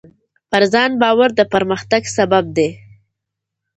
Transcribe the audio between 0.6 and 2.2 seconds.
ځان باور د پرمختګ